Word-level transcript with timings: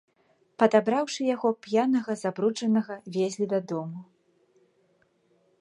Падабраўшы 0.61 1.21
яго, 1.35 1.51
п'янага, 1.67 2.11
забруджанага, 2.23 2.95
везлі 3.19 3.45
дадому. 3.55 4.05